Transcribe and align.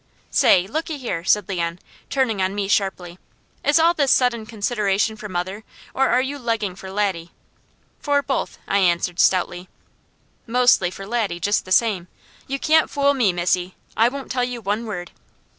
"Say, 0.31 0.65
looky 0.65 0.97
here," 0.97 1.23
said 1.23 1.47
Leon, 1.47 1.77
turning 2.09 2.41
on 2.41 2.55
me 2.55 2.67
sharply, 2.67 3.19
"is 3.63 3.77
all 3.77 3.93
this 3.93 4.11
sudden 4.11 4.47
consideration 4.47 5.15
for 5.15 5.29
mother 5.29 5.63
or 5.93 6.09
are 6.09 6.23
you 6.23 6.39
legging 6.39 6.75
for 6.75 6.89
Laddie?" 6.89 7.29
"For 7.99 8.23
both," 8.23 8.57
I 8.67 8.79
answered 8.79 9.19
stoutly. 9.19 9.69
"Mostly 10.47 10.89
for 10.89 11.05
Laddie, 11.05 11.39
just 11.39 11.65
the 11.65 11.71
same. 11.71 12.07
You 12.47 12.57
can't 12.57 12.89
fool 12.89 13.13
me, 13.13 13.31
missy. 13.31 13.75
I 13.95 14.09
won't 14.09 14.31
tell 14.31 14.43
you 14.43 14.59
one 14.59 14.87
word." 14.87 15.11